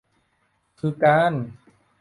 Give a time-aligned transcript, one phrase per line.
[0.79, 1.33] คือการ